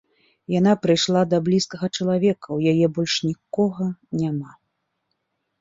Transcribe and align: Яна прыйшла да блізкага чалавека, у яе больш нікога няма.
Яна 0.59 0.71
прыйшла 0.85 1.21
да 1.33 1.37
блізкага 1.49 1.89
чалавека, 1.99 2.47
у 2.57 2.73
яе 2.73 2.87
больш 2.97 3.13
нікога 3.29 3.85
няма. 4.23 4.51